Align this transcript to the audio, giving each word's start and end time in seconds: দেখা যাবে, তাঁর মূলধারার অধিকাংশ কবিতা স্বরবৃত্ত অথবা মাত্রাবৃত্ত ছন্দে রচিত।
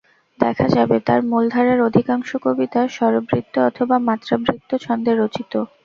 দেখা 0.39 0.67
যাবে, 0.75 0.95
তাঁর 0.99 1.21
মূলধারার 1.25 1.79
অধিকাংশ 1.87 2.29
কবিতা 2.43 2.81
স্বরবৃত্ত 2.89 3.55
অথবা 3.69 3.95
মাত্রাবৃত্ত 4.07 4.69
ছন্দে 4.83 5.11
রচিত। 5.15 5.53